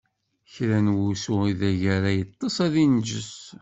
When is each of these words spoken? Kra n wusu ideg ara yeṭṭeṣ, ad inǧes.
Kra 0.53 0.79
n 0.85 0.87
wusu 0.97 1.35
ideg 1.51 1.81
ara 1.95 2.09
yeṭṭeṣ, 2.17 2.55
ad 2.65 2.75
inǧes. 2.83 3.33